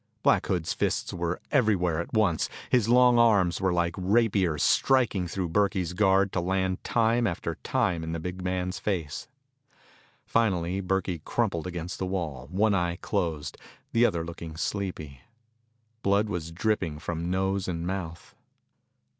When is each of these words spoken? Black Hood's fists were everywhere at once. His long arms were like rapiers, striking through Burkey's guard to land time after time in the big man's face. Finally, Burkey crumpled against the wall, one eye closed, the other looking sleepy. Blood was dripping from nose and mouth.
Black 0.23 0.47
Hood's 0.47 0.73
fists 0.73 1.13
were 1.13 1.39
everywhere 1.51 1.99
at 1.99 2.11
once. 2.11 2.49
His 2.71 2.89
long 2.89 3.19
arms 3.19 3.61
were 3.61 3.71
like 3.71 3.93
rapiers, 3.95 4.63
striking 4.63 5.27
through 5.27 5.49
Burkey's 5.49 5.93
guard 5.93 6.31
to 6.31 6.41
land 6.41 6.83
time 6.83 7.27
after 7.27 7.53
time 7.61 8.03
in 8.03 8.11
the 8.11 8.19
big 8.19 8.43
man's 8.43 8.79
face. 8.79 9.27
Finally, 10.25 10.81
Burkey 10.81 11.19
crumpled 11.23 11.67
against 11.67 11.99
the 11.99 12.07
wall, 12.07 12.47
one 12.49 12.73
eye 12.73 12.95
closed, 12.95 13.59
the 13.91 14.03
other 14.03 14.25
looking 14.25 14.55
sleepy. 14.57 15.21
Blood 16.01 16.29
was 16.29 16.49
dripping 16.51 16.97
from 16.97 17.29
nose 17.29 17.67
and 17.67 17.85
mouth. 17.85 18.33